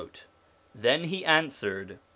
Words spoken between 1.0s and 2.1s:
he answered (v.